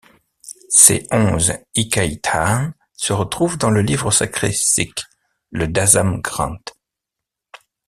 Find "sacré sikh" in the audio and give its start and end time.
4.09-5.03